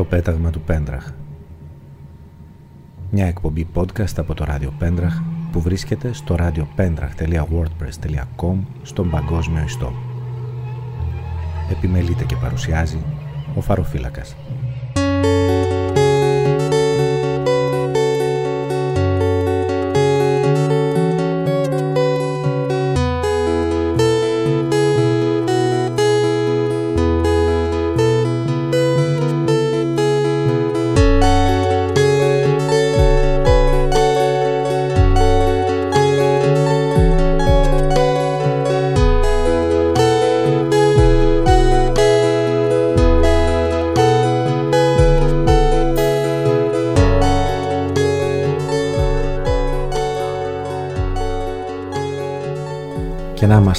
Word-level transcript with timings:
Το 0.00 0.06
πέταγμα 0.06 0.50
του 0.50 0.60
Πέντραχ 0.60 1.10
Μια 3.10 3.26
εκπομπή 3.26 3.66
podcast 3.74 4.16
από 4.16 4.34
το 4.34 4.44
ράδιο 4.44 4.72
Πέντραχ 4.78 5.20
που 5.52 5.60
βρίσκεται 5.60 6.12
στο 6.12 6.36
radiopendrach.wordpress.com 6.38 8.56
στον 8.82 9.10
παγκόσμιο 9.10 9.64
ιστό. 9.64 9.92
Επιμελείται 11.70 12.24
και 12.24 12.36
παρουσιάζει 12.36 12.98
ο 13.54 13.60
Φαροφύλακας. 13.60 14.36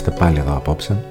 Είμαστε 0.02 0.24
πάλι 0.26 0.40
εδώ 0.40 0.56
απόψε 0.56 1.04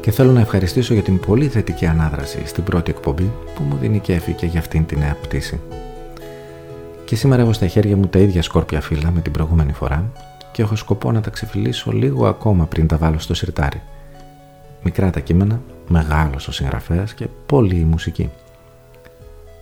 και 0.00 0.10
θέλω 0.10 0.32
να 0.32 0.40
ευχαριστήσω 0.40 0.94
για 0.94 1.02
την 1.02 1.20
πολύ 1.20 1.48
θετική 1.48 1.86
ανάδραση 1.86 2.42
στην 2.46 2.64
πρώτη 2.64 2.90
εκπομπή 2.90 3.32
που 3.54 3.62
μου 3.62 3.76
δίνει 3.76 3.98
κέφι 3.98 4.32
και 4.32 4.46
για 4.46 4.60
αυτήν 4.60 4.86
την 4.86 4.98
νέα 4.98 5.16
πτήση. 5.22 5.60
Και 7.04 7.16
σήμερα 7.16 7.42
έχω 7.42 7.52
στα 7.52 7.66
χέρια 7.66 7.96
μου 7.96 8.06
τα 8.06 8.18
ίδια 8.18 8.42
σκόρπια 8.42 8.80
φύλλα 8.80 9.10
με 9.10 9.20
την 9.20 9.32
προηγούμενη 9.32 9.72
φορά 9.72 10.12
και 10.52 10.62
έχω 10.62 10.76
σκοπό 10.76 11.12
να 11.12 11.20
τα 11.20 11.30
ξεφυλίσω 11.30 11.92
λίγο 11.92 12.26
ακόμα 12.26 12.66
πριν 12.66 12.86
τα 12.86 12.96
βάλω 12.96 13.18
στο 13.18 13.34
σιρτάρι. 13.34 13.82
Μικρά 14.82 15.10
τα 15.10 15.20
κείμενα, 15.20 15.60
μεγάλος 15.88 16.48
ο 16.48 16.52
συγγραφέας 16.52 17.14
και 17.14 17.26
πολύ 17.46 17.76
η 17.76 17.84
μουσική. 17.84 18.30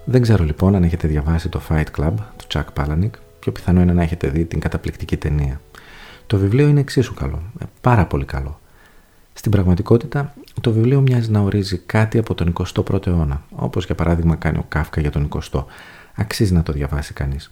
Δεν 0.05 0.23
ξέρω 0.23 0.45
λοιπόν 0.45 0.75
αν 0.75 0.83
έχετε 0.83 1.09
διαβάσει 1.09 1.49
το 1.49 1.61
Fight 1.69 2.01
Club 2.01 2.15
του 2.37 2.47
Chuck 2.49 2.83
Palahniuk, 2.83 3.11
πιο 3.39 3.53
πιθανό 3.53 3.81
είναι 3.81 3.93
να 3.93 4.03
έχετε 4.03 4.29
δει 4.29 4.45
την 4.45 4.61
καταπληκτική 4.61 5.17
ταινία. 5.17 5.61
Το 6.33 6.39
βιβλίο 6.39 6.69
είναι 6.69 6.81
εξίσου 6.81 7.15
καλό, 7.15 7.43
ε, 7.52 7.52
πάρα 7.83 8.07
πολύ 8.07 8.25
καλό. 8.25 8.61
Στην 9.33 9.51
πραγματικότητα, 9.51 10.35
το 10.61 10.73
βιβλίο 10.73 11.01
μοιάζει 11.01 11.31
να 11.31 11.41
ορίζει 11.41 11.79
κάτι 11.79 12.19
από 12.19 12.35
τον 12.35 12.53
21ο 12.53 13.07
αιώνα, 13.07 13.43
όπως 13.51 13.85
για 13.85 13.95
παράδειγμα 13.95 14.37
κάνει 14.37 14.59
ο 14.59 14.65
Κάφκα 14.69 15.01
για 15.01 15.11
τον 15.11 15.29
20ο. 15.29 15.65
Αξίζει 16.15 16.53
να 16.53 16.63
το 16.63 16.73
διαβάσει 16.73 17.13
κανείς. 17.13 17.51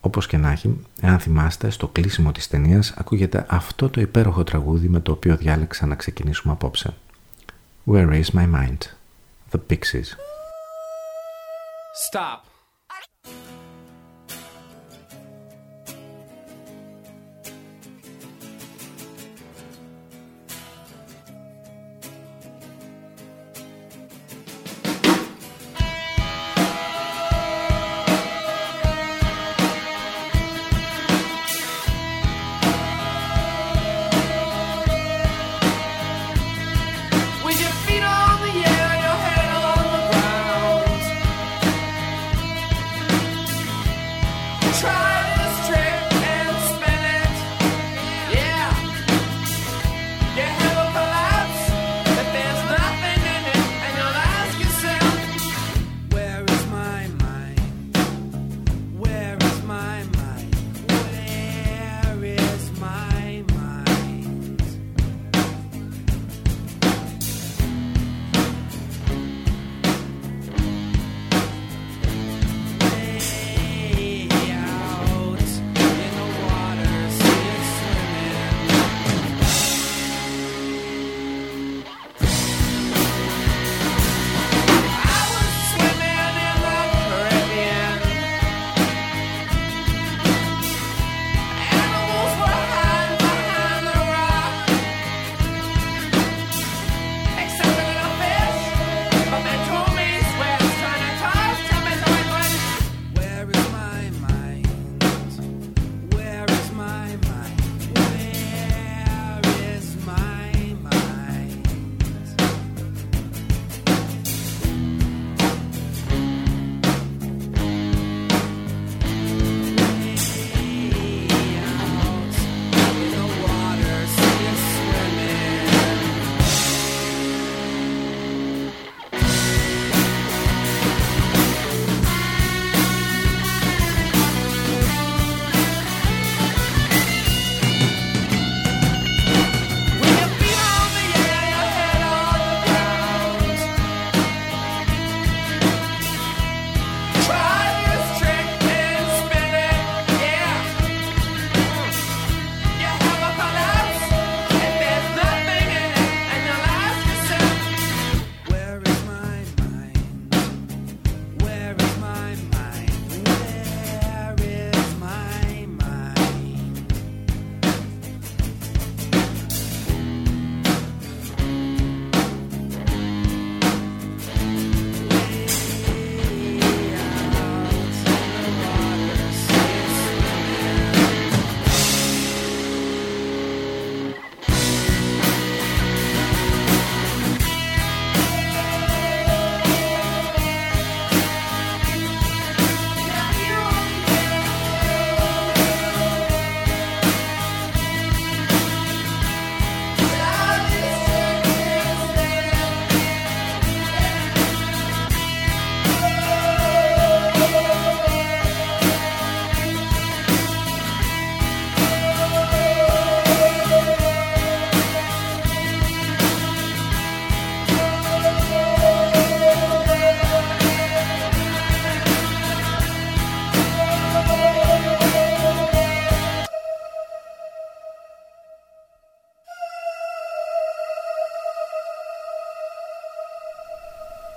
Όπως 0.00 0.26
και 0.26 0.36
να 0.36 0.50
έχει, 0.50 0.80
εάν 1.00 1.18
θυμάστε, 1.18 1.70
στο 1.70 1.88
κλείσιμο 1.88 2.32
της 2.32 2.48
ταινίας 2.48 2.94
ακούγεται 2.96 3.46
αυτό 3.48 3.88
το 3.88 4.00
υπέροχο 4.00 4.44
τραγούδι 4.44 4.88
με 4.88 5.00
το 5.00 5.12
οποίο 5.12 5.36
διάλεξα 5.36 5.86
να 5.86 5.94
ξεκινήσουμε 5.94 6.52
απόψε. 6.52 6.94
Where 7.86 8.22
is 8.22 8.30
my 8.34 8.46
mind? 8.54 8.78
The 9.50 9.58
Pixies. 9.70 10.08
Stop. 12.10 12.53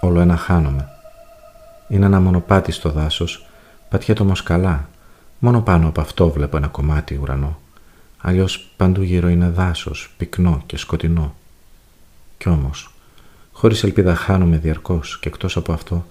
Όλο 0.08 0.20
ένα 0.20 0.38
χάνομαι. 0.38 0.90
Είναι 1.88 2.06
ένα 2.06 2.20
μονοπάτι 2.20 2.72
στο 2.72 2.92
δάσος, 2.92 3.46
πατιέται 3.90 4.22
όμως 4.22 4.44
καλά. 4.44 4.90
Μόνο 5.40 5.62
πάνω 5.62 5.88
από 5.88 6.02
αυτό 6.02 6.30
βλέπω 6.30 6.58
ένα 6.58 6.68
κομμάτι 6.68 7.20
ουρανό. 7.22 7.60
Αλλιώς 8.18 8.70
παντού 8.78 9.02
γύρω 9.02 9.30
είναι 9.30 9.50
δάσος, 9.50 10.14
πυκνό 10.18 10.64
και 10.66 10.78
σκοτεινό. 10.78 11.36
Κι 12.38 12.50
όμως, 12.50 12.94
χωρίς 13.52 13.84
ελπίδα 13.84 14.16
χάνομαι 14.16 14.58
διαρκώς 14.58 15.20
και 15.20 15.28
εκτός 15.28 15.58
από 15.58 15.74
αυτό, 15.74 16.06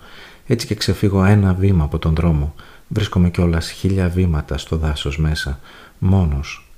έτσι 0.47 0.67
και 0.67 0.75
ξεφύγω 0.75 1.25
ένα 1.25 1.55
βήμα 1.55 1.85
από 1.85 1.99
τον 1.99 2.15
δρόμο, 2.15 2.55
βρίσκομαι 2.89 3.31
κιόλας 3.31 3.71
χίλια 3.71 4.09
βήματα 4.09 4.59
στο 4.59 4.77
δάσος 4.77 5.19
μέσα, 5.19 5.59
μόνος 5.99 6.71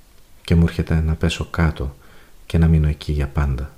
και 0.43 0.55
μου 0.55 0.63
έρχεται 0.63 1.03
να 1.07 1.15
πέσω 1.15 1.45
κάτω 1.51 1.97
και 2.47 2.59
να 2.59 2.67
μείνω 2.67 2.89
εκεί 2.89 3.13
για 3.13 3.27
πάντα. 3.27 3.71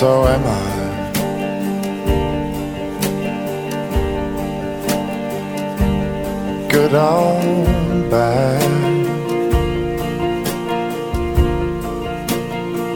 So 0.00 0.24
am 0.24 0.44
I. 0.46 0.60
Good 6.70 6.94
or 6.94 7.38
bad. 8.08 8.62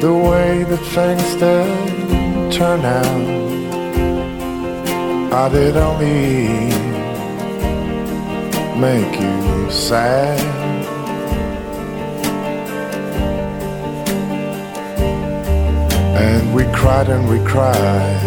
The 0.00 0.14
way 0.14 0.64
that 0.64 0.82
things 0.94 1.34
did 1.34 2.50
turn 2.50 2.80
out, 2.86 3.26
I 5.30 5.48
did 5.50 5.76
only 5.76 6.72
make 8.80 9.20
you 9.20 9.70
sad. 9.70 10.53
And 16.16 16.54
we 16.54 16.62
cried 16.72 17.08
and 17.08 17.28
we 17.28 17.38
cried. 17.44 18.22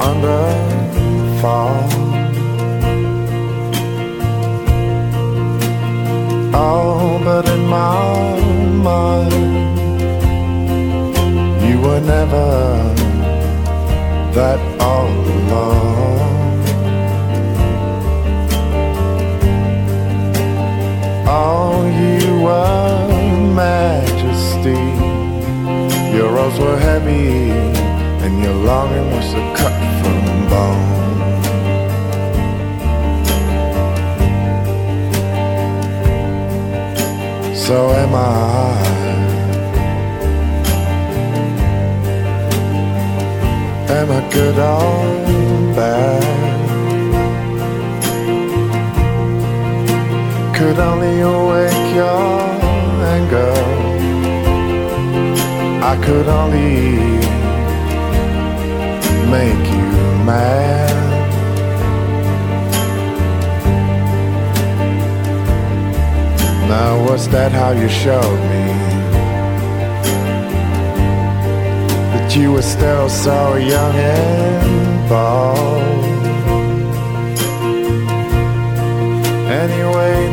Under 0.00 0.42
fall. 1.40 1.84
Oh, 6.54 7.20
but 7.22 7.48
in 7.48 7.66
my 7.66 8.40
mind, 8.88 9.32
you 11.62 11.80
were 11.80 12.00
never 12.00 12.48
that 14.32 14.60
all 14.80 15.08
alone. 15.08 15.87
Majesty. 23.54 24.82
Your 26.16 26.30
rose 26.32 26.58
were 26.58 26.78
heavy, 26.78 27.50
and 28.24 28.42
your 28.42 28.54
longing 28.54 29.10
was 29.14 29.34
a 29.34 29.44
cut 29.58 29.76
from 30.00 30.48
bone. 30.52 30.98
So 37.54 37.90
am 38.02 38.14
I. 38.14 38.18
Am 43.98 44.10
I 44.10 44.20
good 44.32 44.58
or 44.58 45.74
bad? 45.74 46.47
Could 50.58 50.80
only 50.80 51.20
awake 51.20 51.94
your 51.94 52.40
anger. 53.16 53.52
I 55.92 55.94
could 56.04 56.26
only 56.26 56.98
make 59.30 59.64
you 59.76 59.88
mad. 60.26 60.96
Now, 66.68 67.04
was 67.08 67.28
that 67.28 67.52
how 67.52 67.70
you 67.70 67.88
showed 67.88 68.40
me 68.52 68.66
that 72.12 72.34
you 72.34 72.50
were 72.50 72.62
still 72.62 73.08
so 73.08 73.54
young 73.54 73.94
and 73.94 75.08
bold? 75.08 76.07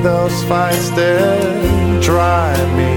Those 0.06 0.44
fights 0.44 0.92
did 0.92 2.00
drive 2.00 2.70
me. 2.78 2.94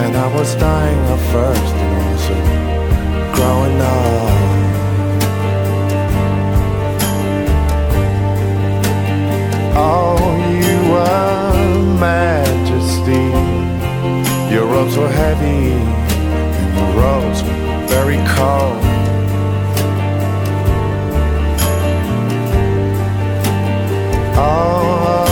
And 0.00 0.16
I 0.16 0.34
was 0.34 0.54
dying 0.54 0.98
of 1.14 1.20
first 1.30 1.74
also 1.84 2.36
growing 3.36 3.78
up. 3.78 4.36
Oh, 9.76 10.16
you 10.62 10.76
were 10.92 11.52
majesty. 12.00 13.26
Your 14.54 14.64
robes 14.64 14.96
were 14.96 15.12
heavy, 15.24 15.72
and 16.60 16.70
your 16.78 16.92
robes 17.02 17.42
were 17.42 17.86
very 17.88 18.20
cold. 18.36 18.82
Oh, 24.38 25.25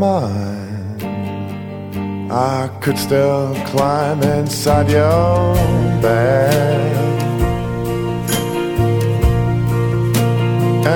mind, 0.00 1.02
I 2.32 2.68
could 2.80 2.98
still 2.98 3.54
climb 3.66 4.22
inside 4.22 4.90
your 4.90 5.54
bed. 6.00 7.10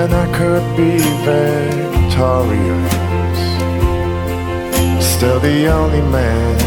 and 0.01 0.13
I 0.13 0.27
could 0.37 0.65
be 0.75 0.97
victorious. 1.29 2.93
Still 5.13 5.39
the 5.39 5.67
only 5.67 6.01
man 6.01 6.57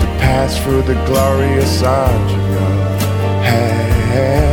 to 0.00 0.06
pass 0.22 0.50
through 0.62 0.82
the 0.82 0.98
glorious 1.06 1.82
arch 1.82 2.32
of 2.38 2.50
your 2.54 3.42
head. 3.50 4.47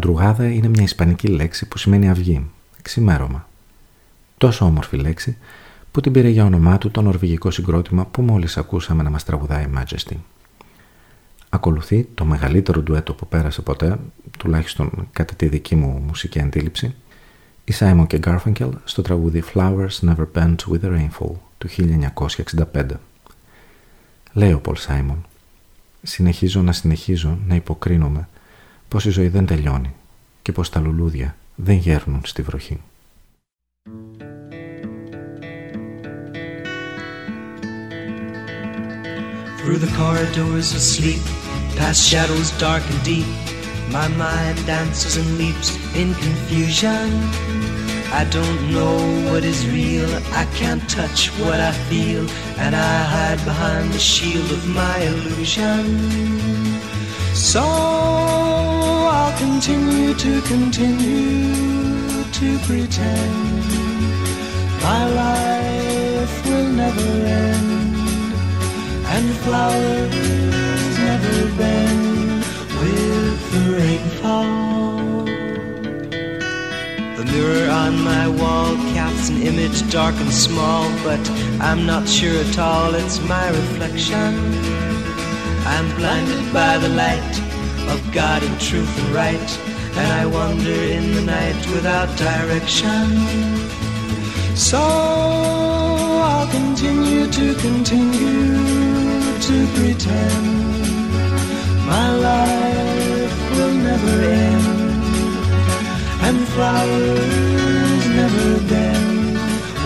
Μαντρουγάδα 0.00 0.50
είναι 0.50 0.68
μια 0.68 0.82
ισπανική 0.82 1.28
λέξη 1.28 1.68
που 1.68 1.78
σημαίνει 1.78 2.10
αυγή, 2.10 2.50
ξημέρωμα. 2.82 3.48
Τόσο 4.38 4.64
όμορφη 4.64 4.96
λέξη 4.96 5.36
που 5.90 6.00
την 6.00 6.12
πήρε 6.12 6.28
για 6.28 6.44
όνομά 6.44 6.78
του 6.78 6.90
το 6.90 7.02
νορβηγικό 7.02 7.50
συγκρότημα 7.50 8.06
που 8.06 8.22
μόλις 8.22 8.56
ακούσαμε 8.56 9.02
να 9.02 9.10
μας 9.10 9.24
τραγουδάει 9.24 9.66
Majesty. 9.76 10.16
Ακολουθεί 11.48 12.08
το 12.14 12.24
μεγαλύτερο 12.24 12.80
ντουέτο 12.80 13.14
που 13.14 13.26
πέρασε 13.26 13.62
ποτέ, 13.62 13.98
τουλάχιστον 14.38 15.08
κατά 15.12 15.34
τη 15.34 15.46
δική 15.46 15.76
μου 15.76 16.02
μουσική 16.06 16.40
αντίληψη, 16.40 16.94
η 17.64 17.72
Simon 17.78 18.04
και 18.06 18.20
Garfunkel 18.24 18.70
στο 18.84 19.02
τραγούδι 19.02 19.44
Flowers 19.54 20.00
Never 20.00 20.26
Bend 20.34 20.56
with 20.70 20.80
the 20.82 20.90
Rainfall 20.96 21.32
του 21.58 21.68
1965. 22.72 22.84
Λέει 24.32 24.52
ο 24.52 24.60
Πολ 24.60 24.76
Σάιμον 24.76 25.26
«Συνεχίζω 26.02 26.62
να 26.62 26.72
συνεχίζω 26.72 27.38
να 27.46 27.54
υποκρίνομαι 27.54 28.28
πως 28.90 29.04
η 29.04 29.10
ζωή 29.10 29.28
δεν 29.28 29.46
τελειώνει 29.46 29.94
και 30.42 30.52
πως 30.52 30.70
τα 30.70 30.80
λουλούδια 30.80 31.36
δεν 31.54 31.76
γέρνουν 31.76 32.20
στη 32.24 32.42
βροχή». 32.42 32.80
Through 39.58 39.80
the 39.86 39.92
corridors 40.02 40.68
of 40.76 40.82
sleep, 40.94 41.22
past 41.78 42.00
shadows 42.10 42.48
dark 42.64 42.84
and 42.92 43.00
deep, 43.10 43.30
my 43.98 44.08
mind 44.24 44.58
dances 44.66 45.14
and 45.20 45.30
leaps 45.40 45.68
in 46.00 46.08
confusion. 46.26 47.06
I 48.20 48.22
don't 48.36 48.62
know 48.76 48.96
what 49.28 49.42
is 49.52 49.60
real, 49.78 50.10
I 50.42 50.44
can't 50.60 50.84
touch 50.98 51.20
what 51.42 51.58
I 51.70 51.72
feel, 51.88 52.24
and 52.62 52.72
I 52.92 52.96
hide 53.14 53.42
behind 53.50 53.86
the 53.96 54.04
shield 54.12 54.50
of 54.56 54.62
my 54.80 54.96
illusion. 55.10 55.82
So 57.50 57.62
I'll 57.62 58.49
continue 59.40 60.12
to 60.12 60.42
continue 60.42 61.54
to 62.30 62.58
pretend 62.68 63.64
my 64.82 65.02
life 65.22 66.34
will 66.46 66.68
never 66.82 67.10
end 67.24 68.00
and 69.14 69.26
flowers 69.44 70.98
never 71.08 71.36
bend 71.56 72.44
with 72.80 73.40
the 73.52 73.64
rainfall. 73.80 75.24
The 77.16 77.24
mirror 77.32 77.70
on 77.70 77.92
my 78.02 78.28
wall 78.28 78.76
casts 78.92 79.30
an 79.30 79.40
image 79.40 79.90
dark 79.90 80.16
and 80.16 80.32
small, 80.32 80.84
but 81.02 81.24
I'm 81.60 81.86
not 81.86 82.06
sure 82.06 82.36
at 82.44 82.58
all 82.58 82.94
it's 82.94 83.18
my 83.22 83.48
reflection. 83.48 84.32
I'm 85.74 85.88
blinded 85.96 86.52
by 86.52 86.76
the 86.76 86.90
light 86.90 87.50
of 87.90 88.12
God 88.12 88.42
and 88.42 88.60
truth 88.60 88.92
and 89.00 89.14
right, 89.14 89.50
and 89.98 90.12
I 90.20 90.26
wander 90.26 90.80
in 90.96 91.14
the 91.14 91.22
night 91.22 91.60
without 91.74 92.08
direction. 92.16 93.06
So 94.56 94.80
I'll 94.80 96.48
continue 96.48 97.26
to 97.26 97.54
continue 97.54 98.54
to 99.48 99.56
pretend 99.76 100.46
my 101.86 102.08
life 102.28 103.50
will 103.56 103.74
never 103.74 104.14
end 104.22 104.80
and 106.26 106.38
flowers 106.54 108.06
never 108.20 108.48
bend 108.68 109.34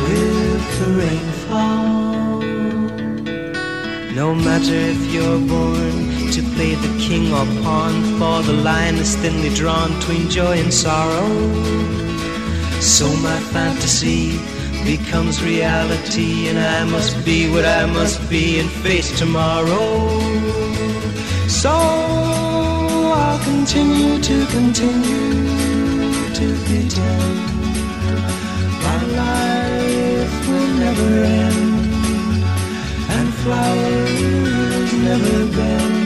with 0.05 0.63
the 0.79 0.89
rainfall. 1.03 2.41
No 4.15 4.35
matter 4.35 4.75
if 4.75 5.01
you're 5.13 5.41
born 5.49 6.14
to 6.35 6.43
play 6.57 6.75
the 6.75 6.99
king 6.99 7.33
or 7.33 7.47
pawn, 7.63 7.95
for 8.19 8.43
the 8.43 8.53
line 8.53 8.97
is 8.97 9.15
thinly 9.15 9.51
drawn 9.55 9.95
between 9.99 10.29
joy 10.29 10.59
and 10.59 10.75
sorrow. 10.75 11.29
So 12.81 13.07
my 13.29 13.39
fantasy 13.55 14.37
becomes 14.83 15.45
reality 15.45 16.49
and 16.49 16.59
I 16.59 16.83
must 16.91 17.25
be 17.25 17.49
what 17.53 17.65
I 17.65 17.87
must 17.87 18.19
be 18.29 18.59
and 18.59 18.69
face 18.69 19.17
tomorrow. 19.17 20.09
So 21.47 21.71
I'll 21.71 23.39
continue 23.45 24.21
to 24.21 24.47
continue 24.47 26.35
to 26.39 26.47
pretend 26.67 27.37
my 28.83 29.01
life 29.23 30.49
will 30.49 30.71
never 30.85 31.11
end 31.43 31.95
and 33.17 33.35
flowers 33.35 34.93
never 34.95 35.53
bend. 35.57 36.04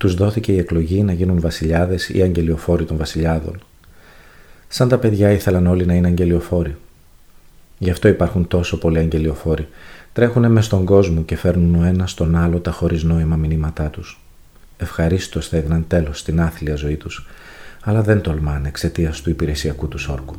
Τους 0.00 0.14
δόθηκε 0.14 0.52
η 0.52 0.58
εκλογή 0.58 1.02
να 1.02 1.12
γίνουν 1.12 1.40
βασιλιάδες 1.40 2.08
ή 2.08 2.22
αγγελιοφόροι 2.22 2.84
των 2.84 2.96
βασιλιάδων. 2.96 3.58
Σαν 4.68 4.88
τα 4.88 4.98
παιδιά 4.98 5.30
ήθελαν 5.30 5.66
όλοι 5.66 5.86
να 5.86 5.94
είναι 5.94 6.06
αγγελιοφόροι. 6.06 6.76
Γι' 7.78 7.90
αυτό 7.90 8.08
υπάρχουν 8.08 8.48
τόσο 8.48 8.78
πολλοί 8.78 8.98
αγγελιοφόροι. 8.98 9.68
Τρέχουν 10.12 10.52
μες 10.52 10.64
στον 10.64 10.84
κόσμο 10.84 11.22
και 11.22 11.36
φέρνουν 11.36 11.82
ο 11.82 11.84
ένας 11.84 12.10
στον 12.10 12.36
άλλο 12.36 12.58
τα 12.58 12.70
χωρίς 12.70 13.02
νόημα 13.02 13.36
μηνύματά 13.36 13.88
τους. 13.88 14.20
Ευχαρίστως 14.82 15.48
θα 15.48 15.56
έδιναν 15.56 15.86
τέλος 15.86 16.18
στην 16.18 16.40
άθλια 16.40 16.74
ζωή 16.74 16.96
τους, 16.96 17.26
αλλά 17.80 18.02
δεν 18.02 18.20
τολμάνε 18.20 18.68
εξαιτίας 18.68 19.20
του 19.20 19.30
υπηρεσιακού 19.30 19.88
τους 19.88 20.08
όρκου. 20.08 20.34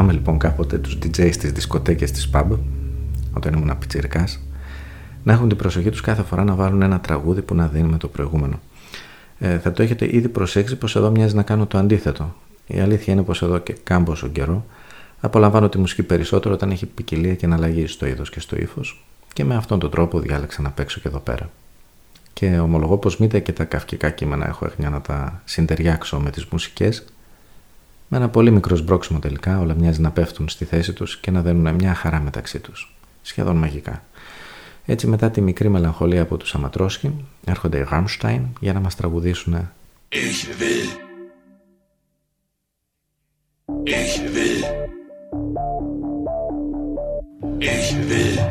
Θυμάμαι 0.00 0.16
λοιπόν 0.16 0.38
κάποτε 0.38 0.78
τους 0.78 0.98
DJ 1.02 1.32
στις 1.32 1.52
δισκοτέκες 1.52 2.10
της 2.10 2.30
pub, 2.32 2.44
όταν 3.32 3.52
ήμουν 3.52 3.78
πιτσιρικάς, 3.78 4.40
να 5.22 5.32
έχουν 5.32 5.48
την 5.48 5.56
προσοχή 5.56 5.90
τους 5.90 6.00
κάθε 6.00 6.22
φορά 6.22 6.44
να 6.44 6.54
βάλουν 6.54 6.82
ένα 6.82 7.00
τραγούδι 7.00 7.42
που 7.42 7.54
να 7.54 7.66
δίνει 7.66 7.88
με 7.88 7.96
το 7.96 8.08
προηγούμενο. 8.08 8.60
Ε, 9.38 9.58
θα 9.58 9.72
το 9.72 9.82
έχετε 9.82 10.16
ήδη 10.16 10.28
προσέξει 10.28 10.76
πως 10.76 10.96
εδώ 10.96 11.10
μοιάζει 11.10 11.34
να 11.34 11.42
κάνω 11.42 11.66
το 11.66 11.78
αντίθετο. 11.78 12.34
Η 12.66 12.80
αλήθεια 12.80 13.12
είναι 13.12 13.22
πως 13.22 13.42
εδώ 13.42 13.58
και 13.58 13.72
κάμποσο 13.84 14.28
καιρό 14.28 14.64
απολαμβάνω 15.20 15.68
τη 15.68 15.78
μουσική 15.78 16.02
περισσότερο 16.02 16.54
όταν 16.54 16.70
έχει 16.70 16.86
ποικιλία 16.86 17.34
και 17.34 17.46
αναλλαγή 17.46 17.86
στο 17.86 18.06
είδος 18.06 18.30
και 18.30 18.40
στο 18.40 18.56
ύφος 18.56 19.04
και 19.32 19.44
με 19.44 19.54
αυτόν 19.54 19.78
τον 19.78 19.90
τρόπο 19.90 20.20
διάλεξα 20.20 20.62
να 20.62 20.70
παίξω 20.70 21.00
και 21.00 21.08
εδώ 21.08 21.18
πέρα. 21.18 21.50
Και 22.32 22.58
ομολογώ 22.58 22.98
πως 22.98 23.18
μήτε 23.18 23.40
και 23.40 23.52
τα 23.52 23.64
καυκικά 23.64 24.10
κείμενα 24.10 24.46
έχω 24.46 24.64
έχνια 24.64 24.90
να 24.90 25.00
τα 25.00 25.42
συντεριάξω 25.44 26.20
με 26.20 26.30
τις 26.30 26.44
μουσικές 26.44 27.04
με 28.08 28.16
ένα 28.16 28.28
πολύ 28.28 28.50
μικρό 28.50 28.76
σμπρόξιμο 28.76 29.18
τελικά 29.18 29.60
όλα 29.60 29.74
μοιάζει 29.74 30.00
να 30.00 30.10
πέφτουν 30.10 30.48
στη 30.48 30.64
θέση 30.64 30.92
τους 30.92 31.18
και 31.18 31.30
να 31.30 31.42
δένουν 31.42 31.74
μια 31.74 31.94
χαρά 31.94 32.20
μεταξύ 32.20 32.58
τους. 32.58 32.94
Σχεδόν 33.22 33.56
μαγικά. 33.56 34.02
Έτσι 34.84 35.06
μετά 35.06 35.30
τη 35.30 35.40
μικρή 35.40 35.68
μελαγχολία 35.68 36.22
από 36.22 36.36
τους 36.36 36.54
Αματρόσχη 36.54 37.24
έρχονται 37.44 37.78
οι 37.78 37.86
Rammstein 37.90 38.40
για 38.60 38.72
να 38.72 38.80
μας 38.80 38.96
τραγουδήσουν 38.96 39.70
Ich 40.10 40.46
will. 40.60 40.90
Ich 43.84 44.18
will. 44.34 44.64
Ich 47.60 47.92
will. 48.08 48.47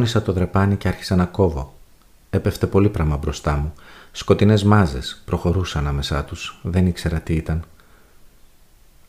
Κόνησα 0.00 0.22
το 0.22 0.32
δρεπάνι 0.32 0.76
και 0.76 0.88
άρχισα 0.88 1.16
να 1.16 1.24
κόβω. 1.24 1.74
Έπεφτε 2.30 2.66
πολύ 2.66 2.88
πράγμα 2.88 3.16
μπροστά 3.16 3.56
μου. 3.56 3.72
Σκοτεινές 4.12 4.64
μάζες 4.64 5.22
προχωρούσαν 5.24 5.82
ανάμεσά 5.82 6.24
τους. 6.24 6.60
Δεν 6.62 6.86
ήξερα 6.86 7.20
τι 7.20 7.34
ήταν. 7.34 7.64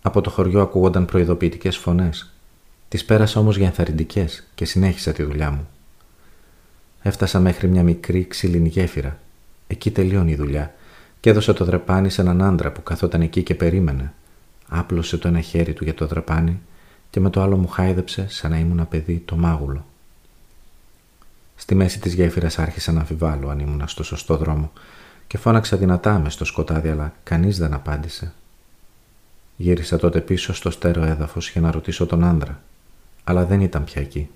Από 0.01 0.21
το 0.21 0.29
χωριό 0.29 0.61
ακούγονταν 0.61 1.05
προειδοποιητικές 1.05 1.77
φωνές. 1.77 2.33
Τις 2.87 3.05
πέρασα 3.05 3.39
όμως 3.39 3.57
για 3.57 3.65
ενθαρρυντικές 3.65 4.47
και 4.55 4.65
συνέχισα 4.65 5.11
τη 5.11 5.23
δουλειά 5.23 5.51
μου. 5.51 5.67
Έφτασα 7.01 7.39
μέχρι 7.39 7.67
μια 7.67 7.83
μικρή 7.83 8.27
ξύλινη 8.27 8.69
γέφυρα. 8.69 9.19
Εκεί 9.67 9.91
τελείωνε 9.91 10.31
η 10.31 10.35
δουλειά 10.35 10.73
και 11.19 11.29
έδωσε 11.29 11.53
το 11.53 11.65
δρεπάνι 11.65 12.09
σε 12.09 12.21
έναν 12.21 12.41
άντρα 12.41 12.71
που 12.71 12.83
καθόταν 12.83 13.21
εκεί 13.21 13.43
και 13.43 13.55
περίμενε. 13.55 14.13
Άπλωσε 14.67 15.17
το 15.17 15.27
ένα 15.27 15.41
χέρι 15.41 15.73
του 15.73 15.83
για 15.83 15.93
το 15.93 16.07
δρεπάνι 16.07 16.59
και 17.09 17.19
με 17.19 17.29
το 17.29 17.41
άλλο 17.41 17.57
μου 17.57 17.67
χάιδεψε 17.67 18.25
σαν 18.29 18.51
να 18.51 18.57
ήμουν 18.57 18.87
παιδί 18.87 19.21
το 19.25 19.35
μάγουλο. 19.35 19.85
Στη 21.61 21.75
μέση 21.75 21.99
της 21.99 22.13
γέφυρας 22.13 22.59
άρχισα 22.59 22.91
να 22.91 22.99
αμφιβάλλω 22.99 23.49
αν 23.49 23.59
ήμουν 23.59 23.87
στο 23.87 24.03
σωστό 24.03 24.37
δρόμο 24.37 24.71
και 25.27 25.37
φώναξα 25.37 25.77
δυνατά 25.77 26.19
μες 26.19 26.33
στο 26.33 26.45
σκοτάδι 26.45 26.89
αλλά 26.89 27.13
κανείς 27.23 27.57
δεν 27.57 27.73
απάντησε. 27.73 28.33
Γύρισα 29.55 29.97
τότε 29.97 30.21
πίσω 30.21 30.53
στο 30.53 30.71
στέρο 30.71 31.03
έδαφος 31.03 31.49
για 31.49 31.61
να 31.61 31.71
ρωτήσω 31.71 32.05
τον 32.05 32.23
άντρα 32.23 32.61
αλλά 33.23 33.45
δεν 33.45 33.61
ήταν 33.61 33.83
πια 33.83 34.01
εκεί. 34.01 34.29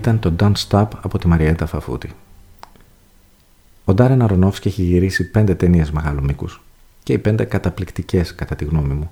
Ήταν 0.00 0.18
το 0.18 0.34
Don't 0.38 0.68
Stop 0.68 0.88
από 1.00 1.18
τη 1.18 1.26
Μαριέτα 1.26 1.66
Φαφούτη. 1.66 2.12
Ο 3.84 3.94
Ντάρεν 3.94 4.22
Αρονόφσκι 4.22 4.68
έχει 4.68 4.82
γυρίσει 4.82 5.30
πέντε 5.30 5.54
ταινίες 5.54 5.90
μεγάλου 5.90 6.22
μήκου 6.22 6.48
και 7.02 7.12
οι 7.12 7.18
πέντε 7.18 7.44
καταπληκτικές 7.44 8.34
κατά 8.34 8.56
τη 8.56 8.64
γνώμη 8.64 8.94
μου. 8.94 9.10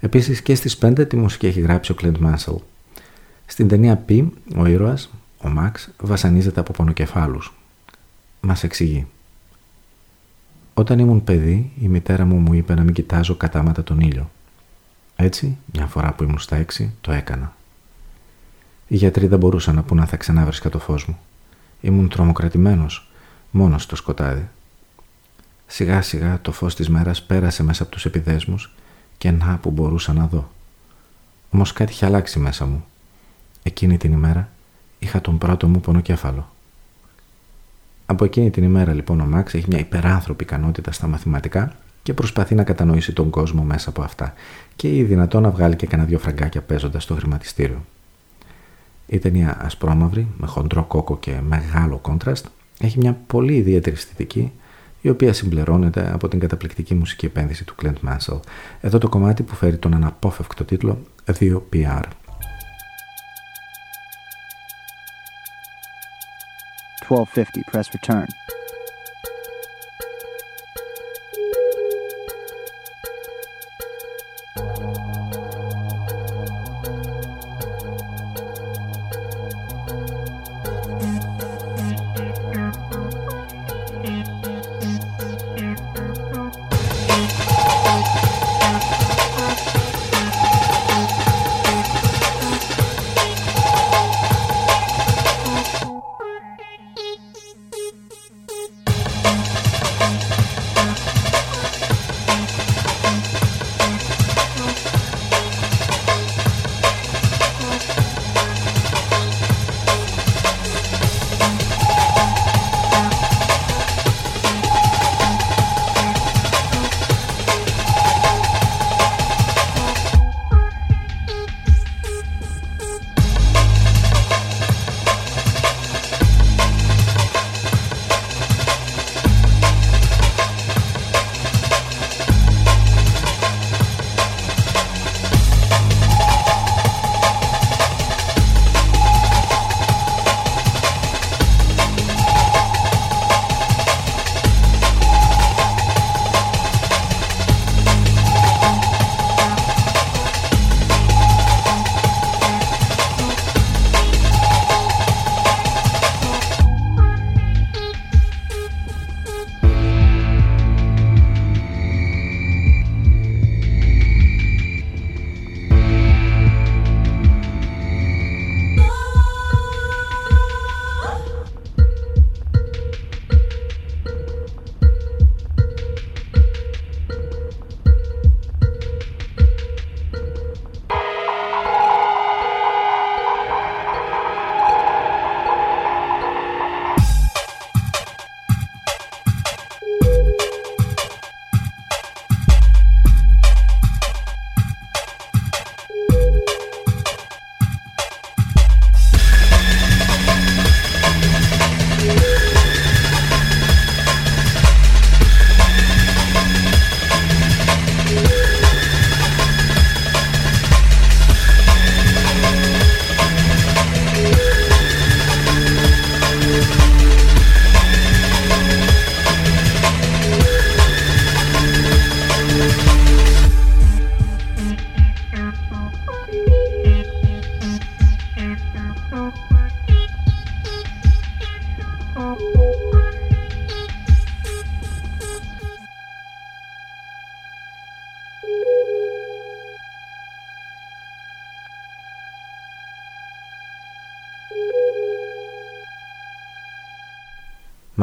Επίσης 0.00 0.42
και 0.42 0.54
στις 0.54 0.76
πέντε 0.76 1.04
τη 1.04 1.16
μουσική 1.16 1.46
έχει 1.46 1.60
γράψει 1.60 1.92
ο 1.92 1.94
Κλέντ 1.94 2.16
Μάνσελ. 2.16 2.54
Στην 3.46 3.68
ταινία 3.68 4.04
P, 4.08 4.26
ο 4.56 4.66
ήρωας, 4.66 5.10
ο 5.38 5.48
Μαξ, 5.48 5.90
βασανίζεται 6.00 6.60
από 6.60 6.72
πονοκεφάλους. 6.72 7.54
Μας 8.40 8.62
εξηγεί. 8.64 9.06
Όταν 10.74 10.98
ήμουν 10.98 11.24
παιδί, 11.24 11.72
η 11.80 11.88
μητέρα 11.88 12.24
μου 12.24 12.36
μου 12.36 12.54
είπε 12.54 12.74
να 12.74 12.82
μην 12.82 12.94
κοιτάζω 12.94 13.36
κατάματα 13.36 13.82
τον 13.82 14.00
ήλιο. 14.00 14.30
Έτσι, 15.16 15.56
μια 15.72 15.86
φορά 15.86 16.12
που 16.12 16.22
ήμουν 16.22 16.38
στα 16.38 16.56
έξι, 16.56 16.94
το 17.00 17.12
έκανα. 17.12 17.53
Οι 18.88 18.96
γιατροί 18.96 19.26
δεν 19.26 19.38
μπορούσαν 19.38 19.74
να 19.74 19.82
πούν 19.82 20.00
αν 20.00 20.06
θα 20.06 20.16
ξανάβρισκα 20.16 20.68
το 20.68 20.78
φως 20.78 21.06
μου. 21.06 21.18
Ήμουν 21.80 22.08
τρομοκρατημένος, 22.08 23.10
μόνος 23.50 23.82
στο 23.82 23.96
σκοτάδι. 23.96 24.48
Σιγά 25.66 26.02
σιγά 26.02 26.38
το 26.42 26.52
φως 26.52 26.74
της 26.74 26.88
μέρας 26.88 27.22
πέρασε 27.22 27.62
μέσα 27.62 27.82
από 27.82 27.92
τους 27.92 28.04
επιδέσμους 28.04 28.74
και 29.18 29.30
να 29.30 29.58
που 29.58 29.70
μπορούσα 29.70 30.12
να 30.12 30.26
δω. 30.26 30.50
Όμως 31.50 31.72
κάτι 31.72 31.92
είχε 31.92 32.06
αλλάξει 32.06 32.38
μέσα 32.38 32.66
μου. 32.66 32.84
Εκείνη 33.62 33.96
την 33.96 34.12
ημέρα 34.12 34.48
είχα 34.98 35.20
τον 35.20 35.38
πρώτο 35.38 35.68
μου 35.68 35.80
πονοκέφαλο. 35.80 36.52
Από 38.06 38.24
εκείνη 38.24 38.50
την 38.50 38.64
ημέρα 38.64 38.92
λοιπόν 38.92 39.20
ο 39.20 39.24
Μάξ 39.24 39.54
έχει 39.54 39.64
μια 39.68 39.78
υπεράνθρωπη 39.78 40.44
ικανότητα 40.44 40.92
στα 40.92 41.06
μαθηματικά 41.06 41.76
και 42.02 42.14
προσπαθεί 42.14 42.54
να 42.54 42.64
κατανοήσει 42.64 43.12
τον 43.12 43.30
κόσμο 43.30 43.62
μέσα 43.62 43.88
από 43.88 44.02
αυτά 44.02 44.34
και 44.76 44.96
ή 44.96 45.02
δυνατόν 45.02 45.42
να 45.42 45.50
βγάλει 45.50 45.76
και 45.76 45.86
κανένα 45.86 46.08
δυο 46.08 46.18
φραγκάκια 46.18 46.60
παίζοντας 46.62 47.02
στο 47.02 47.14
χρηματιστήριο. 47.14 47.84
Η 49.06 49.18
ταινία 49.18 49.58
ασπρόμαυρη, 49.60 50.28
με 50.36 50.46
χοντρό 50.46 50.82
κόκο 50.82 51.18
και 51.18 51.40
μεγάλο 51.46 51.96
κόντραστ, 51.96 52.46
έχει 52.78 52.98
μια 52.98 53.18
πολύ 53.26 53.54
ιδιαίτερη 53.54 53.96
αισθητική, 53.96 54.52
η 55.00 55.08
οποία 55.08 55.32
συμπληρώνεται 55.32 56.10
από 56.12 56.28
την 56.28 56.38
καταπληκτική 56.38 56.94
μουσική 56.94 57.26
επένδυση 57.26 57.64
του 57.64 57.74
Clint 57.82 58.08
Mansell. 58.08 58.40
Εδώ 58.80 58.98
το 58.98 59.08
κομμάτι 59.08 59.42
που 59.42 59.54
φέρει 59.54 59.76
τον 59.76 59.94
αναπόφευκτο 59.94 60.64
τίτλο 60.64 60.98
2PR. 61.38 62.02
1250 67.08 67.62
press 67.70 67.88
return. 67.92 68.28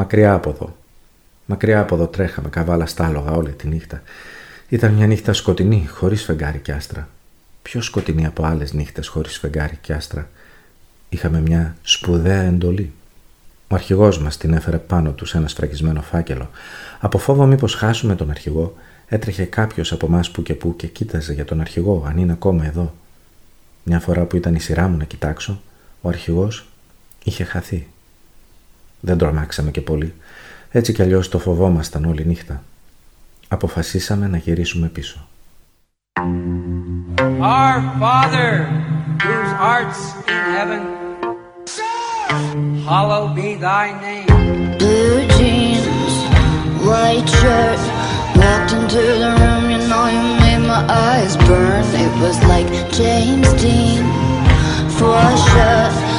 Μακριά 0.02 0.34
από 0.34 0.50
εδώ. 0.50 0.76
Μακριά 1.46 1.80
από 1.80 1.94
εδώ 1.94 2.06
τρέχαμε 2.06 2.48
καβάλα 2.48 2.86
στάλογα 2.86 3.30
όλη 3.30 3.50
τη 3.50 3.68
νύχτα. 3.68 4.02
Ήταν 4.68 4.92
μια 4.92 5.06
νύχτα 5.06 5.32
σκοτεινή, 5.32 5.86
χωρίς 5.86 6.24
φεγγάρι 6.24 6.58
και 6.58 6.72
άστρα. 6.72 7.08
Πιο 7.62 7.82
σκοτεινή 7.82 8.26
από 8.26 8.44
άλλες 8.44 8.72
νύχτες 8.72 9.08
χωρίς 9.08 9.38
φεγγάρι 9.38 9.78
και 9.80 9.92
άστρα. 9.92 10.28
Είχαμε 11.08 11.40
μια 11.40 11.76
σπουδαία 11.82 12.42
εντολή. 12.42 12.92
Ο 13.68 13.74
αρχηγός 13.74 14.18
μας 14.18 14.36
την 14.36 14.52
έφερε 14.52 14.78
πάνω 14.78 15.12
τους 15.12 15.28
σε 15.28 15.36
ένα 15.36 15.48
σφραγισμένο 15.48 16.02
φάκελο. 16.02 16.50
Από 17.00 17.18
φόβο 17.18 17.46
μήπως 17.46 17.74
χάσουμε 17.74 18.14
τον 18.14 18.30
αρχηγό, 18.30 18.76
έτρεχε 19.06 19.44
κάποιος 19.44 19.92
από 19.92 20.06
εμάς 20.06 20.30
που 20.30 20.42
και 20.42 20.54
που 20.54 20.76
και 20.76 20.86
κοίταζε 20.86 21.32
για 21.32 21.44
τον 21.44 21.60
αρχηγό, 21.60 22.04
αν 22.06 22.18
είναι 22.18 22.32
ακόμα 22.32 22.64
εδώ. 22.64 22.94
Μια 23.82 24.00
φορά 24.00 24.24
που 24.24 24.36
ήταν 24.36 24.54
η 24.54 24.60
σειρά 24.60 24.88
μου 24.88 24.96
να 24.96 25.04
κοιτάξω, 25.04 25.60
ο 26.00 26.08
αρχηγός 26.08 26.66
είχε 27.24 27.44
χαθεί. 27.44 27.86
Δεν 29.04 29.18
τρομάξαμε 29.18 29.70
και 29.70 29.80
πολύ. 29.80 30.14
Έτσι 30.70 30.92
κι 30.92 31.02
αλλιώς 31.02 31.28
το 31.28 31.38
φοβόμασταν 31.38 32.04
όλη 32.04 32.26
νύχτα. 32.26 32.62
Αποφασίσαμε 33.48 34.26
να 34.26 34.36
γυρίσουμε 34.36 34.86
πίσω. 34.88 35.26
Our 37.40 37.78
Father, 38.02 38.50
whose 39.24 39.52
arts 39.74 40.00
in 40.34 40.42
heaven, 40.56 40.82
hallowed 42.90 43.32
be 43.40 43.50
thy 43.68 43.86
name. 44.06 44.28
Blue 44.82 45.20
jeans, 45.36 46.14
white 46.86 47.28
shirt, 47.38 47.82
walked 48.40 48.72
into 48.78 49.02
the 49.22 49.30
room, 49.40 49.64
you 49.72 49.80
know 49.90 50.04
you 50.16 50.24
made 50.44 50.62
my 50.74 50.82
eyes 51.08 51.34
burn. 51.48 51.84
It 52.04 52.12
was 52.24 52.36
like 52.52 52.68
James 53.00 53.50
Dean, 53.62 54.04
for 54.98 55.22
sure. 55.48 56.11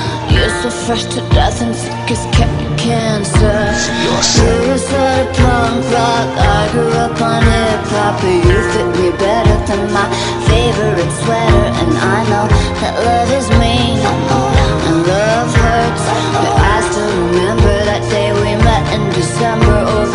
You're 0.43 0.61
so 0.61 0.69
fresh 0.69 1.05
to 1.05 1.21
death 1.31 1.61
and 1.61 1.73
sick 1.73 2.11
as 2.11 2.27
cancer. 2.35 3.63
You 4.03 4.11
were 4.11 4.77
sort 4.77 5.23
of 5.23 5.31
punk 5.39 5.87
rock. 5.95 6.27
I 6.35 6.67
grew 6.73 6.91
up 6.99 7.15
on 7.21 7.41
hip 7.47 7.87
hop, 7.87 8.19
but 8.19 8.27
you 8.27 8.59
fit 8.75 8.89
me 8.99 9.15
better 9.15 9.55
than 9.63 9.87
my 9.95 10.03
favorite 10.43 11.11
sweater. 11.23 11.67
And 11.79 11.95
I 11.95 12.27
know 12.27 12.45
that 12.83 12.93
love 13.07 13.31
is 13.31 13.47
mean 13.55 14.03
and 14.03 15.07
love 15.07 15.47
hurts, 15.63 16.05
but 16.35 16.51
I 16.59 16.75
still 16.91 17.07
remember 17.23 17.75
that 17.87 18.03
day 18.11 18.33
we 18.35 18.59
met 18.67 18.83
in 18.99 19.03
December. 19.15 19.79
Oh, 19.95 20.11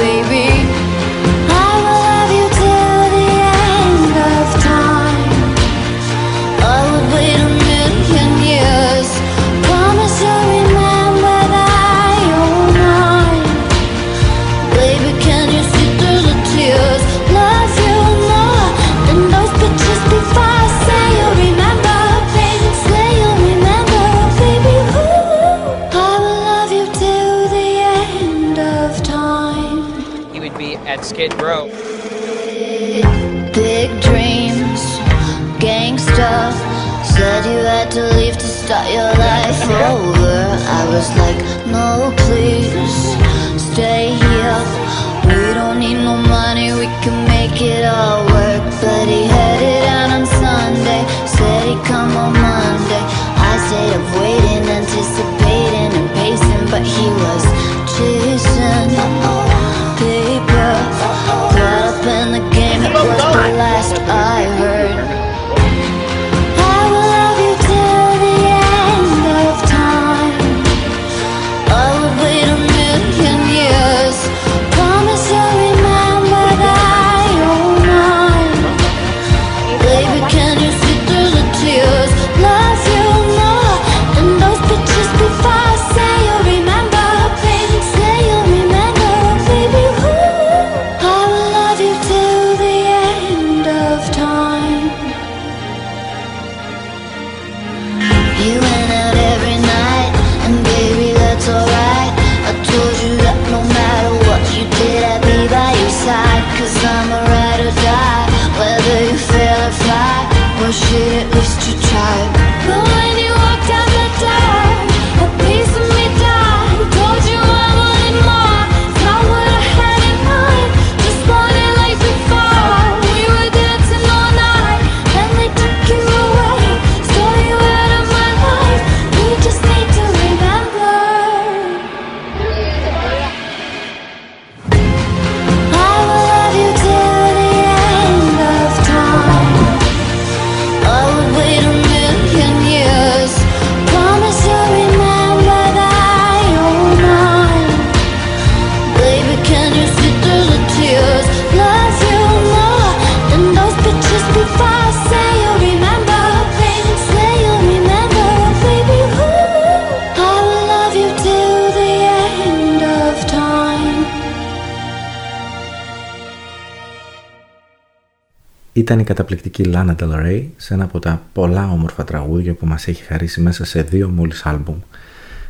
Ήταν 168.88 169.00
η 169.00 169.04
καταπληκτική 169.04 169.70
Lana 169.74 169.94
Del 169.96 170.12
Rey 170.12 170.46
σε 170.56 170.74
ένα 170.74 170.84
από 170.84 170.98
τα 170.98 171.22
πολλά 171.32 171.70
όμορφα 171.70 172.04
τραγούδια 172.04 172.54
που 172.54 172.66
μας 172.66 172.88
έχει 172.88 173.02
χαρίσει 173.02 173.40
μέσα 173.40 173.64
σε 173.64 173.82
δύο 173.82 174.08
μόλις 174.08 174.46
άλμπουμ 174.46 174.76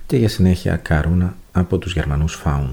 και 0.06 0.16
για 0.16 0.28
συνέχεια 0.28 0.76
Καρούνα 0.76 1.36
από 1.52 1.78
τους 1.78 1.92
Γερμανούς 1.92 2.42
Faun. 2.44 2.68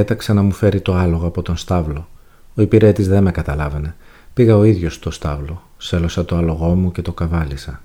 Διέταξα 0.00 0.34
να 0.34 0.42
μου 0.42 0.52
φέρει 0.52 0.80
το 0.80 0.94
άλογο 0.94 1.26
από 1.26 1.42
τον 1.42 1.56
στάβλο. 1.56 2.08
Ο 2.54 2.62
υπηρέτης 2.62 3.08
δεν 3.08 3.22
με 3.22 3.30
καταλάβαινε. 3.30 3.96
Πήγα 4.34 4.56
ο 4.56 4.64
ίδιος 4.64 4.94
στο 4.94 5.10
στάβλο. 5.10 5.62
Σέλωσα 5.76 6.24
το 6.24 6.36
άλογό 6.36 6.74
μου 6.74 6.92
και 6.92 7.02
το 7.02 7.12
καβάλισα. 7.12 7.82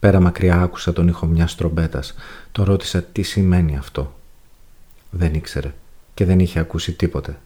Πέρα 0.00 0.20
μακριά 0.20 0.62
άκουσα 0.62 0.92
τον 0.92 1.08
ήχο 1.08 1.26
μιας 1.26 1.54
τρομπέτας. 1.54 2.14
Το 2.52 2.64
ρώτησα 2.64 3.02
τι 3.02 3.22
σημαίνει 3.22 3.76
αυτό; 3.76 4.14
Δεν 5.10 5.34
ήξερε 5.34 5.74
και 6.14 6.24
δεν 6.24 6.38
είχε 6.40 6.58
ακούσει 6.58 6.92
τίποτε. 6.92 7.38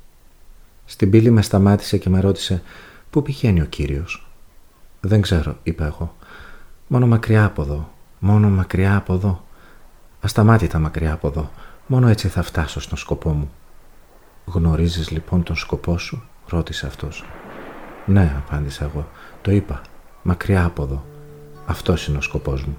Στην 0.85 1.11
πύλη 1.11 1.31
με 1.31 1.43
σταμάτησε 1.43 1.99
και 1.99 2.09
με 2.09 2.21
ρώτησε 2.21 2.63
«Πού 3.11 3.23
πηγαίνει 3.23 3.61
ο 3.61 3.67
κύριος» 3.67 4.31
«Δεν 5.01 5.21
ξέρω», 5.21 5.59
είπα 5.63 5.85
εγώ. 5.87 6.15
«Μόνο 6.87 7.07
μακριά 7.07 7.45
από 7.45 7.63
εδώ, 7.63 7.91
μόνο 8.19 8.49
μακριά 8.49 8.97
από 8.97 9.15
εδώ. 9.15 9.45
Ασταμάτητα 10.21 10.79
μακριά 10.79 11.13
από 11.13 11.29
εδώ, 11.29 11.51
μόνο 11.87 12.09
έτσι 12.09 12.29
θα 12.29 12.43
φτάσω 12.43 12.81
στον 12.81 12.99
σκοπό 12.99 13.31
μου». 13.31 13.51
«Γνωρίζεις 14.45 15.11
λοιπόν 15.11 15.43
τον 15.43 15.57
σκοπό 15.57 15.99
σου» 15.99 16.23
ρώτησε 16.47 16.87
αυτός. 16.87 17.25
«Ναι», 18.07 18.37
απάντησα 18.39 18.85
εγώ. 18.85 19.09
«Το 19.43 19.51
είπα, 19.51 19.81
μακριά 20.23 20.65
από 20.65 20.83
εδώ. 20.83 21.05
Αυτός 21.67 22.07
είναι 22.07 22.19
ο 22.19 22.21
σκοπός 22.21 22.65
μου». 22.65 22.77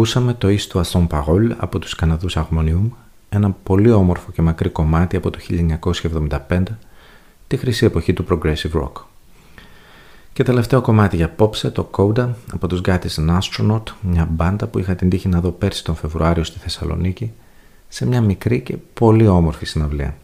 Ακούσαμε 0.00 0.34
το 0.34 0.48
«Istro 0.48 0.80
à 0.80 0.84
son 0.92 1.06
parole» 1.06 1.50
από 1.56 1.78
τους 1.78 1.94
Καναδούς 1.94 2.36
Harmonium, 2.38 2.88
ένα 3.28 3.50
πολύ 3.50 3.90
όμορφο 3.90 4.30
και 4.30 4.42
μακρύ 4.42 4.68
κομμάτι 4.68 5.16
από 5.16 5.30
το 5.30 5.38
1975, 6.48 6.62
τη 7.46 7.56
χρυσή 7.56 7.84
εποχή 7.84 8.12
του 8.12 8.26
Progressive 8.30 8.82
Rock. 8.82 8.92
Και 10.32 10.42
τελευταίο 10.42 10.80
κομμάτι 10.80 11.16
για 11.16 11.24
απόψε, 11.24 11.70
το 11.70 11.90
Coda 11.96 12.28
από 12.52 12.66
τους 12.66 12.80
Gattis 12.84 13.38
Astronaut, 13.38 13.82
μια 14.00 14.28
μπάντα 14.30 14.66
που 14.66 14.78
είχα 14.78 14.94
την 14.94 15.10
τύχη 15.10 15.28
να 15.28 15.40
δω 15.40 15.50
πέρσι 15.50 15.84
τον 15.84 15.94
Φεβρουάριο 15.94 16.44
στη 16.44 16.58
Θεσσαλονίκη, 16.58 17.32
σε 17.88 18.06
μια 18.06 18.20
μικρή 18.20 18.60
και 18.60 18.76
πολύ 18.94 19.26
όμορφη 19.26 19.66
συναυλία. 19.66 20.16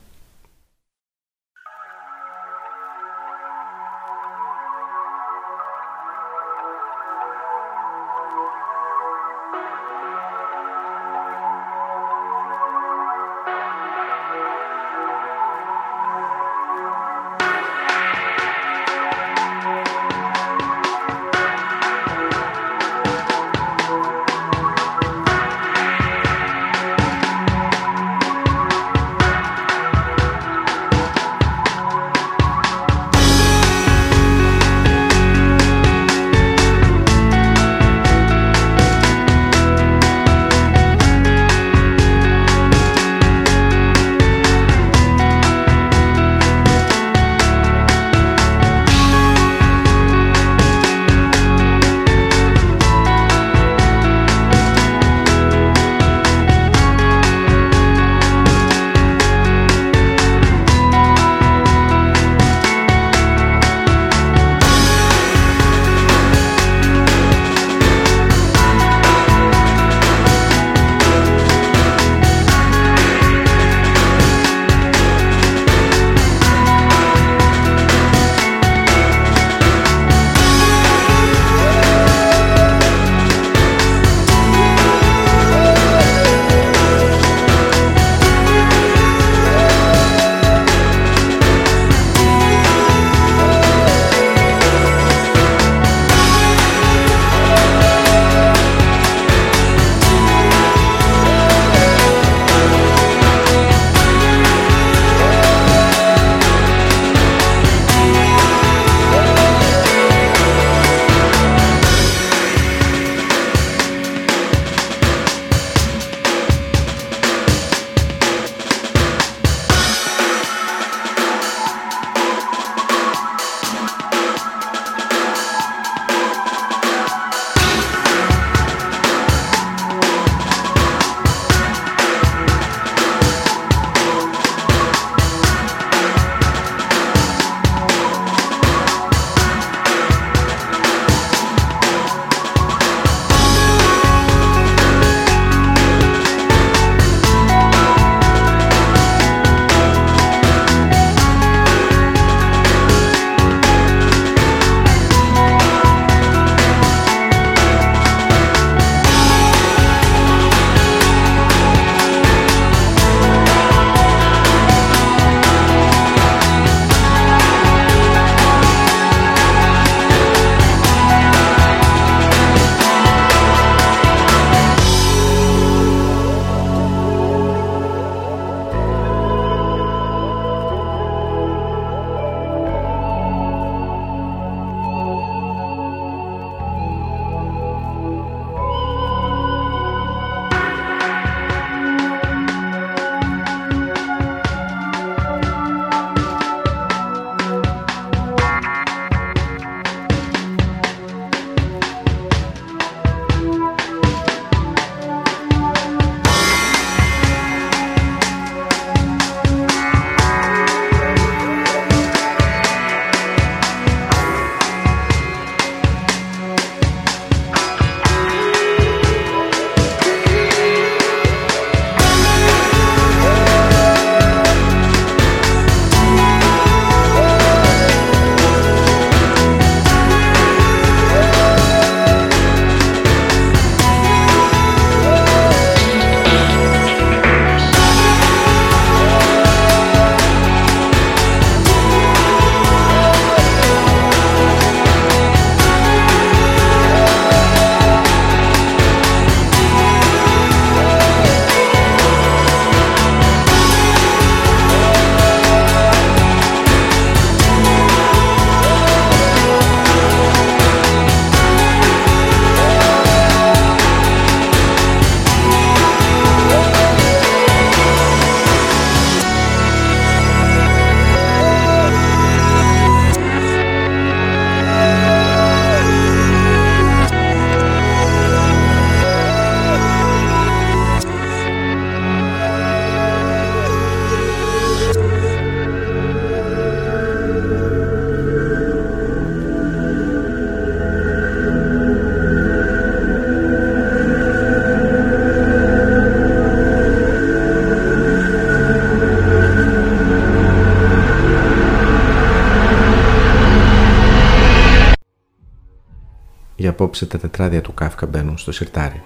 Απόψε 306.76 307.06
τα 307.06 307.18
τετράδια 307.18 307.60
του 307.60 307.74
Κάφκα 307.74 308.06
μπαίνουν 308.06 308.38
στο 308.38 308.52
σιρτάρι. 308.52 309.02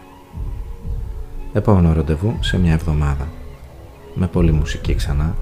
Επόμενο 1.52 1.92
ραντεβού 1.92 2.36
σε 2.40 2.58
μια 2.58 2.72
εβδομάδα. 2.72 3.28
Με 4.14 4.26
πολλή 4.26 4.52
μουσική 4.52 4.94
ξανά 4.94 5.36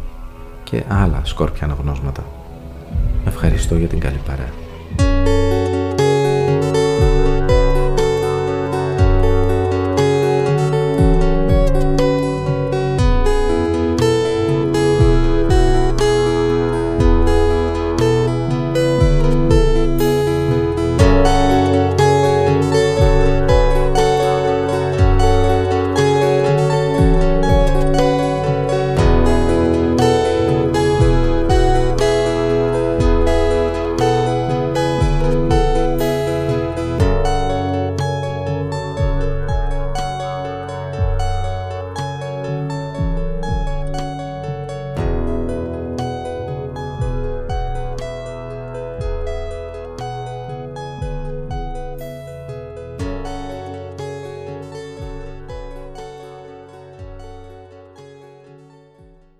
και 0.65 0.85
άλλα 0.89 1.21
σκόρπια 1.25 1.65
αναγνώσματα. 1.65 2.25
Ευχαριστώ 3.27 3.77
για 3.77 3.89
την 3.89 4.01
καλή 4.01 4.21
παρέα. 4.27 4.48